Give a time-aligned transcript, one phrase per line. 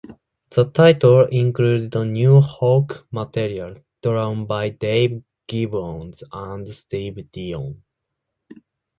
[0.49, 7.83] The title included new Hulk material drawn by Dave Gibbons and Steve Dillon.